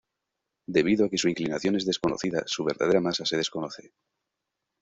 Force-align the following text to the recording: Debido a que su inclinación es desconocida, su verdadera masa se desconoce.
Debido 0.65 1.05
a 1.05 1.09
que 1.11 1.19
su 1.19 1.29
inclinación 1.29 1.75
es 1.75 1.85
desconocida, 1.85 2.41
su 2.47 2.63
verdadera 2.63 3.01
masa 3.01 3.23
se 3.23 3.37
desconoce. 3.37 3.93